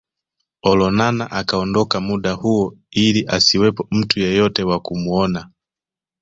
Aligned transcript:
Olonana 0.69 1.25
akaondoka 1.31 1.97
muda 2.01 2.31
huo 2.33 2.75
ili 2.91 3.25
asiwepo 3.27 3.87
mtu 3.91 4.19
yeyote 4.19 4.63
wa 4.63 4.79
kumuona 4.79 5.49